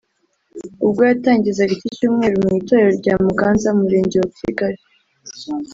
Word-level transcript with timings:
ubwo 0.85 1.01
yatangizaga 1.09 1.71
iki 1.75 1.89
cyumweru 1.97 2.35
mu 2.43 2.49
itorero 2.59 2.89
rya 2.99 3.13
Muganza 3.25 3.67
mu 3.75 3.81
Murenge 3.85 4.15
wa 4.19 4.29
Kigali 4.37 4.79